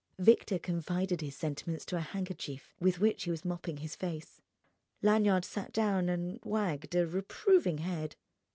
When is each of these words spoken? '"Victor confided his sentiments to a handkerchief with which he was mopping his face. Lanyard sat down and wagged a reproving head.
'"Victor 0.17 0.57
confided 0.57 1.21
his 1.21 1.35
sentiments 1.35 1.85
to 1.85 1.95
a 1.95 1.99
handkerchief 2.01 2.73
with 2.79 2.99
which 2.99 3.25
he 3.25 3.29
was 3.29 3.45
mopping 3.45 3.77
his 3.77 3.95
face. 3.95 4.41
Lanyard 5.03 5.45
sat 5.45 5.71
down 5.71 6.09
and 6.09 6.39
wagged 6.43 6.95
a 6.95 7.05
reproving 7.05 7.77
head. 7.77 8.15